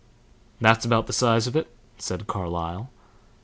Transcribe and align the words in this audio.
"That's 0.59 0.83
about 0.83 1.05
the 1.05 1.13
size 1.13 1.45
of 1.45 1.55
it," 1.55 1.69
said 1.99 2.25
Carlyle. 2.25 2.89